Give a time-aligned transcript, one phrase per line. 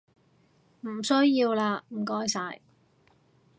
[0.79, 2.59] 唔需要喇唔該晒